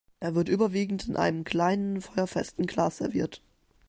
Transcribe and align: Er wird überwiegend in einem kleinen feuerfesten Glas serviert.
Er 0.19 0.33
wird 0.33 0.49
überwiegend 0.49 1.07
in 1.07 1.15
einem 1.15 1.43
kleinen 1.43 2.01
feuerfesten 2.01 2.65
Glas 2.65 2.97
serviert. 2.97 3.43